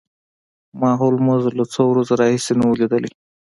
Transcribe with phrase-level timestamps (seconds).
[0.79, 3.11] ما هولمز له څو ورځو راهیسې نه و لیدلی